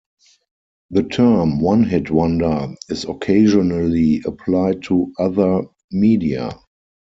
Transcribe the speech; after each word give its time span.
The 0.89 1.03
term 1.03 1.59
"one-hit 1.59 2.09
wonder" 2.09 2.73
is 2.89 3.03
occasionally 3.03 4.23
applied 4.25 4.81
to 4.85 5.13
other 5.19 5.65
media. 5.91 6.59